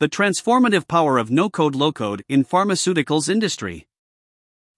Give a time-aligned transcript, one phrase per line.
[0.00, 3.88] The transformative power of no-code low-code in pharmaceuticals industry.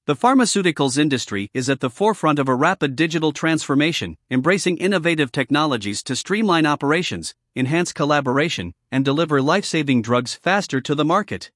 [0.06, 6.02] The pharmaceuticals industry is at the forefront of a rapid digital transformation, embracing innovative technologies
[6.04, 11.50] to streamline operations, enhance collaboration, and deliver life-saving drugs faster to the market.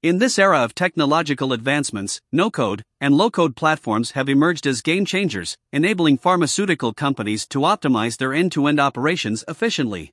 [0.00, 4.82] In this era of technological advancements, no code and low code platforms have emerged as
[4.82, 10.12] game changers, enabling pharmaceutical companies to optimize their end to end operations efficiently.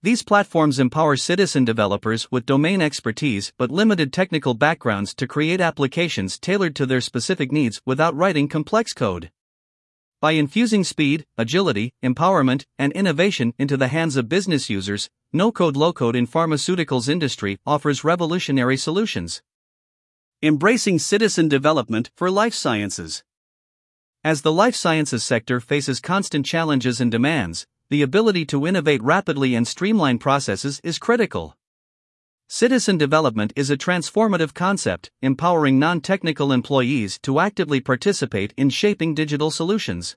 [0.00, 6.38] These platforms empower citizen developers with domain expertise but limited technical backgrounds to create applications
[6.38, 9.32] tailored to their specific needs without writing complex code.
[10.20, 15.76] By infusing speed, agility, empowerment, and innovation into the hands of business users, no code
[15.76, 19.42] low code in pharmaceuticals industry offers revolutionary solutions.
[20.40, 23.24] Embracing citizen development for life sciences.
[24.22, 29.54] As the life sciences sector faces constant challenges and demands, the ability to innovate rapidly
[29.54, 31.56] and streamline processes is critical.
[32.46, 39.14] Citizen development is a transformative concept, empowering non technical employees to actively participate in shaping
[39.14, 40.16] digital solutions.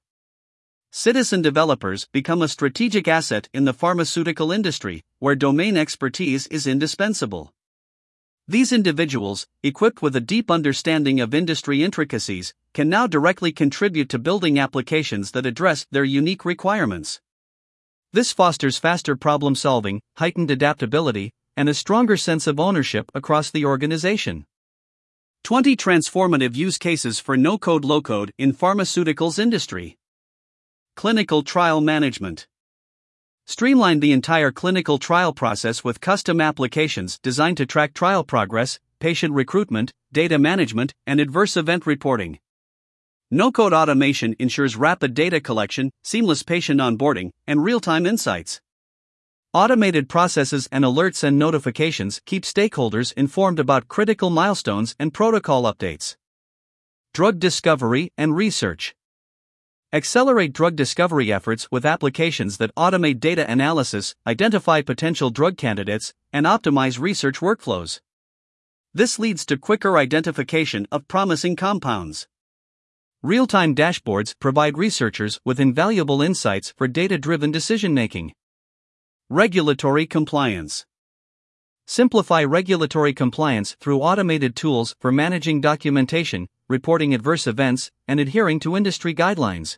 [0.91, 7.53] Citizen developers become a strategic asset in the pharmaceutical industry, where domain expertise is indispensable.
[8.47, 14.19] These individuals, equipped with a deep understanding of industry intricacies, can now directly contribute to
[14.19, 17.22] building applications that address their unique requirements.
[18.14, 23.64] This fosters faster problem solving, heightened adaptability, and a stronger sense of ownership across the
[23.64, 24.45] organization.
[25.45, 29.98] 20 transformative use cases for no code low code in pharmaceuticals industry.
[30.98, 32.48] Clinical trial management.
[33.45, 39.34] Streamline the entire clinical trial process with custom applications designed to track trial progress, patient
[39.34, 42.40] recruitment, data management, and adverse event reporting.
[43.34, 48.60] No code automation ensures rapid data collection, seamless patient onboarding, and real time insights.
[49.54, 56.18] Automated processes and alerts and notifications keep stakeholders informed about critical milestones and protocol updates.
[57.14, 58.96] Drug discovery and research.
[59.94, 66.46] Accelerate drug discovery efforts with applications that automate data analysis, identify potential drug candidates, and
[66.46, 68.02] optimize research workflows.
[68.94, 72.28] This leads to quicker identification of promising compounds.
[73.24, 78.34] Real time dashboards provide researchers with invaluable insights for data driven decision making.
[79.30, 80.88] Regulatory compliance.
[81.86, 88.76] Simplify regulatory compliance through automated tools for managing documentation, reporting adverse events, and adhering to
[88.76, 89.78] industry guidelines.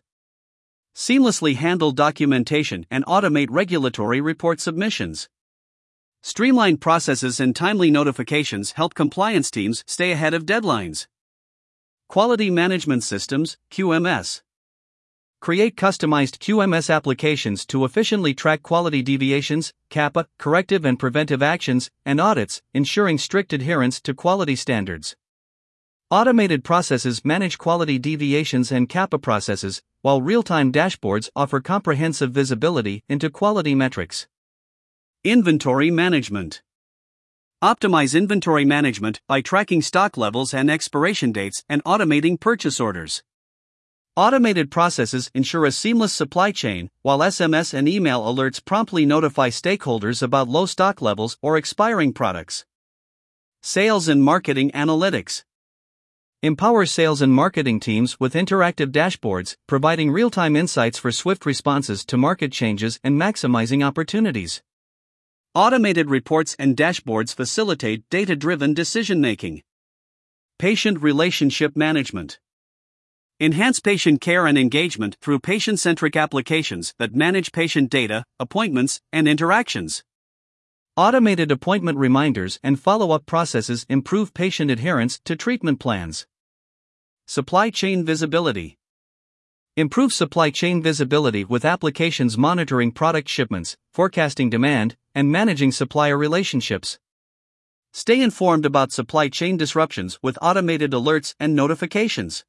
[0.96, 5.28] Seamlessly handle documentation and automate regulatory report submissions.
[6.22, 11.08] Streamlined processes and timely notifications help compliance teams stay ahead of deadlines.
[12.13, 14.44] Quality Management Systems, QMS.
[15.41, 22.22] Create customized QMS applications to efficiently track quality deviations, CAPA, corrective and preventive actions, and
[22.22, 25.16] audits, ensuring strict adherence to quality standards.
[26.12, 33.03] Automated processes manage quality deviations and CAPA processes, while real time dashboards offer comprehensive visibility
[33.09, 34.28] into quality metrics.
[35.24, 36.62] Inventory Management
[37.63, 43.24] Optimize inventory management by tracking stock levels and expiration dates and automating purchase orders.
[44.18, 50.22] Automated processes ensure a seamless supply chain, while SMS and email alerts promptly notify stakeholders
[50.22, 52.66] about low stock levels or expiring products.
[53.62, 55.45] Sales and Marketing Analytics
[56.41, 62.03] Empower sales and marketing teams with interactive dashboards, providing real time insights for swift responses
[62.03, 64.62] to market changes and maximizing opportunities.
[65.56, 69.62] Automated reports and dashboards facilitate data driven decision making.
[70.58, 72.40] Patient relationship management.
[73.40, 79.28] Enhance patient care and engagement through patient centric applications that manage patient data, appointments, and
[79.28, 80.03] interactions.
[80.97, 86.25] Automated appointment reminders and follow up processes improve patient adherence to treatment plans.
[87.28, 88.80] Supply chain visibility.
[89.75, 97.00] Improve supply chain visibility with applications monitoring product shipments, forecasting demand, and managing supplier relationships.
[97.92, 102.45] Stay informed about supply chain disruptions with automated alerts and notifications.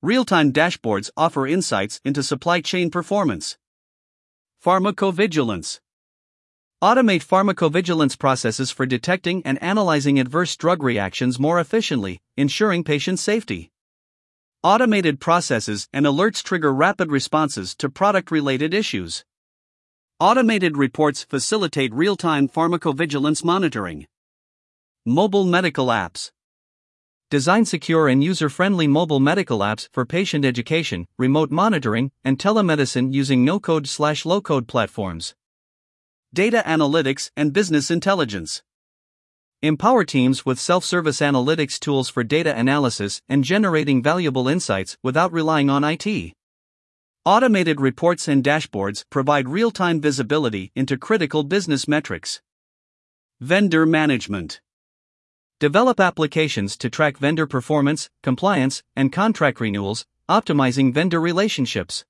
[0.00, 3.58] Real time dashboards offer insights into supply chain performance.
[4.64, 5.80] Pharmacovigilance.
[6.82, 13.70] Automate pharmacovigilance processes for detecting and analyzing adverse drug reactions more efficiently, ensuring patient safety.
[14.62, 19.24] Automated processes and alerts trigger rapid responses to product related issues.
[20.18, 24.06] Automated reports facilitate real time pharmacovigilance monitoring.
[25.06, 26.30] Mobile medical apps.
[27.30, 33.14] Design secure and user friendly mobile medical apps for patient education, remote monitoring, and telemedicine
[33.14, 35.34] using no code slash low code platforms.
[36.34, 38.62] data analytics, and business intelligence.
[39.62, 45.30] Empower teams with self service analytics tools for data analysis and generating valuable insights without
[45.34, 46.32] relying on IT.
[47.26, 52.40] Automated reports and dashboards provide real time visibility into critical business metrics.
[53.38, 54.62] Vendor management.
[55.58, 62.06] Develop applications to track vendor performance, compliance, and contract renewals, optimizing vendor relationships.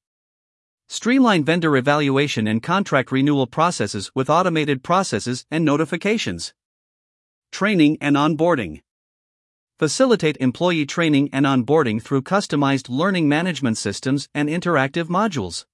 [0.88, 6.54] Streamline vendor evaluation and contract renewal processes with automated processes and notifications.
[7.52, 8.80] Training and onboarding.
[9.78, 15.64] Facilitate employee training and onboarding through customized learning management systems and interactive modules.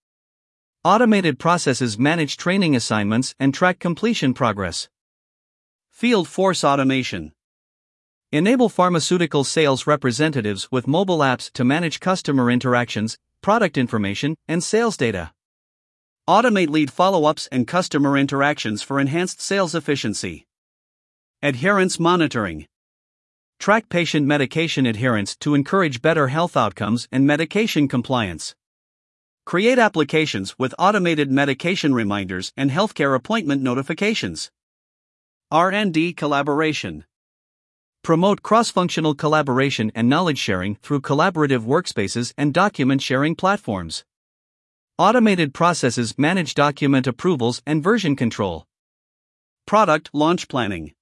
[0.85, 4.89] Automated processes manage training assignments and track completion progress.
[5.91, 7.33] Field Force Automation.
[8.33, 14.97] Enable pharmaceutical sales representatives with mobile apps to manage customer interactions, product information, and sales
[14.97, 15.33] data.
[16.29, 20.47] Automate lead follow ups and customer interactions for enhanced sales efficiency.
[21.43, 22.67] Adherence monitoring.
[23.59, 28.55] Track patient medication adherence to encourage better health outcomes and medication compliance.
[29.45, 34.51] Create applications with automated medication reminders and healthcare appointment notifications.
[35.51, 37.05] R&D collaboration.
[38.03, 44.07] Promote cross-functional collaboration and knowledge sharing through collaborative workspaces and document sharing platforms.
[44.97, 48.65] Automated processes manage document approvals and version control.
[49.67, 50.95] Product launch planning.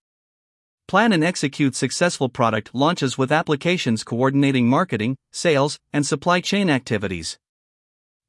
[0.86, 7.38] Plan and execute successful product launches with applications coordinating marketing, sales, and supply chain activities.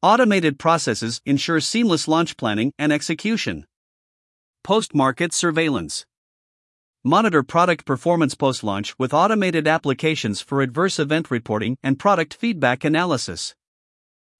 [0.01, 3.65] Automated processes ensure seamless launch planning and execution.
[4.63, 6.05] Post market surveillance.
[7.03, 12.85] Monitor product performance post launch with automated applications for adverse event reporting and product feedback
[12.85, 13.53] analysis.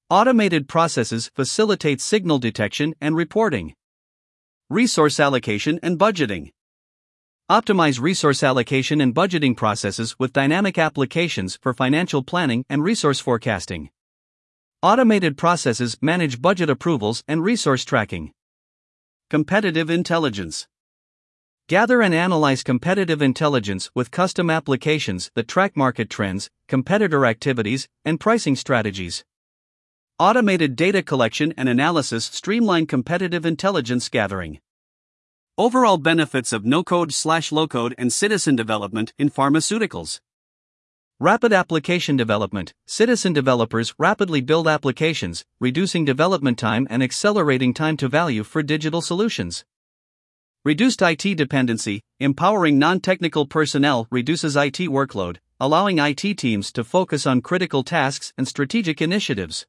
[0.10, 3.74] Automated processes facilitate signal detection and reporting.
[4.70, 6.52] Resource allocation and budgeting.
[7.50, 13.92] Optimize resource allocation and budgeting processes with dynamic applications for financial planning and resource forecasting.
[14.82, 18.32] Automated processes manage budget approvals and resource tracking.
[19.30, 20.68] Competitive intelligence.
[21.70, 28.20] Gather and analyze competitive intelligence with custom applications that track market trends, competitor activities, and
[28.20, 29.24] pricing strategies.
[30.18, 34.62] Automated data collection and analysis streamline competitive intelligence gathering.
[35.58, 40.20] Overall benefits of no code slash low code and citizen development in pharmaceuticals.
[41.18, 42.74] Rapid application development.
[42.86, 49.02] Citizen developers rapidly build applications, reducing development time and accelerating time to value for digital
[49.02, 49.64] solutions.
[50.66, 52.02] Reduced IT dependency.
[52.20, 58.34] Empowering non technical personnel reduces IT workload, allowing IT teams to focus on critical tasks
[58.38, 59.66] and strategic initiatives.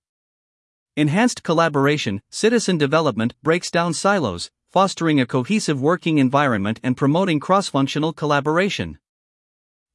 [0.97, 2.23] Enhanced collaboration.
[2.29, 8.99] Citizen development breaks down silos, fostering a cohesive working environment and promoting cross functional collaboration.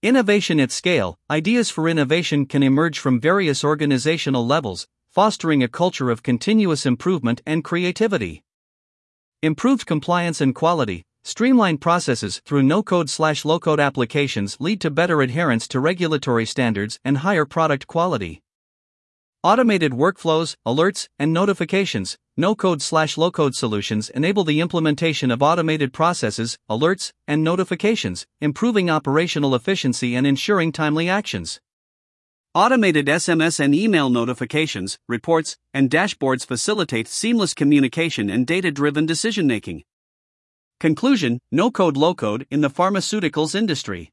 [0.01, 6.09] Innovation at scale ideas for innovation can emerge from various organizational levels, fostering a culture
[6.09, 8.41] of continuous improvement and creativity.
[9.43, 14.89] Improved compliance and quality, streamlined processes through no code slash low code applications lead to
[14.89, 18.41] better adherence to regulatory standards and higher product quality.
[19.43, 25.43] Automated workflows, alerts, and notifications, no code slash low code solutions enable the implementation of
[25.43, 31.59] automated processes, alerts, and notifications, improving operational efficiency and ensuring timely actions.
[32.53, 39.47] Automated SMS and email notifications, reports, and dashboards facilitate seamless communication and data driven decision
[39.47, 39.83] making.
[40.79, 44.09] Conclusion No code low code in the pharmaceuticals industry.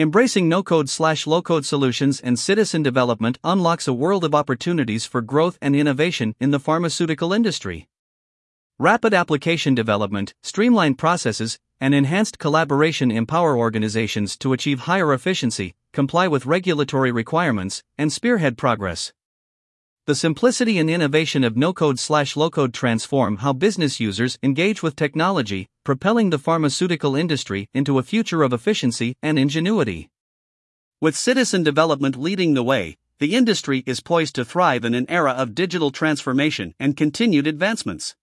[0.00, 5.04] Embracing no code slash low code solutions and citizen development unlocks a world of opportunities
[5.04, 7.88] for growth and innovation in the pharmaceutical industry.
[8.78, 16.28] Rapid application development, streamlined processes, and enhanced collaboration empower organizations to achieve higher efficiency, comply
[16.28, 19.12] with regulatory requirements, and spearhead progress.
[20.08, 24.82] The simplicity and innovation of no code slash low code transform how business users engage
[24.82, 30.08] with technology, propelling the pharmaceutical industry into a future of efficiency and ingenuity.
[30.98, 35.32] With citizen development leading the way, the industry is poised to thrive in an era
[35.32, 38.16] of digital transformation and continued advancements.